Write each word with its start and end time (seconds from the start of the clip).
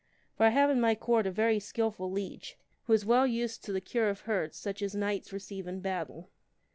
For 0.35 0.49
Thave 0.49 0.71
in 0.71 0.81
my 0.81 0.95
Court 0.95 1.27
a 1.27 1.31
very 1.31 1.59
skilful 1.59 2.09
leech, 2.09 2.57
who 2.85 2.93
is 2.93 3.05
well 3.05 3.27
used 3.27 3.63
to 3.65 3.71
the 3.71 3.79
cure 3.79 4.09
of 4.09 4.21
hurts 4.21 4.57
such 4.57 4.81
as 4.81 4.95
knights 4.95 5.31
receive 5.31 5.67
in 5.67 5.79
battle." 5.79 6.31